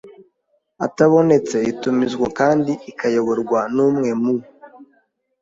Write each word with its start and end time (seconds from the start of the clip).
atabonetse 0.85 1.57
itumizwa 1.71 2.27
kandi 2.39 2.71
ikayoborwa 2.91 3.59
n 3.75 3.77
umwe 3.87 4.09
mu 4.21 4.33